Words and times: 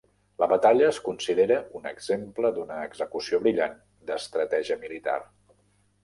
La 0.41 0.45
batalla 0.51 0.85
es 0.91 0.99
considera 1.07 1.57
un 1.79 1.83
exemple 1.89 2.49
d'una 2.55 2.77
execució 2.85 3.39
brillant 3.43 3.75
d'estratègia 4.11 4.79
militar. 4.87 5.19